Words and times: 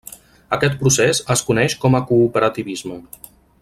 Aquest 0.55 0.79
procés 0.79 1.21
es 1.35 1.45
coneix 1.51 1.77
com 1.85 1.99
a 1.99 2.03
cooperativisme. 2.13 3.03